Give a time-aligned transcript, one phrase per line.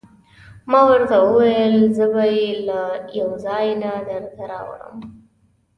[0.71, 2.81] ما ورته وویل: زه به يې له
[3.19, 4.95] یوه ځای نه درته راوړم.